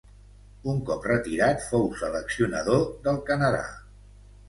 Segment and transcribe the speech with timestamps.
[0.73, 3.65] Un cop retirat fou seleccionador del Canadà.